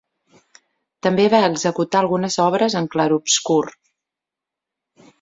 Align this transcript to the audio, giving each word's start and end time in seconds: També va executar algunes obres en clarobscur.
També 1.07 1.25
va 1.33 1.43
executar 1.51 2.01
algunes 2.05 2.39
obres 2.49 2.79
en 2.83 2.91
clarobscur. 2.97 3.63